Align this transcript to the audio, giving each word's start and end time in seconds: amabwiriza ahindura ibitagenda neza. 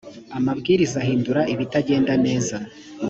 amabwiriza 0.37 0.97
ahindura 1.03 1.41
ibitagenda 1.53 2.13
neza. 2.25 2.55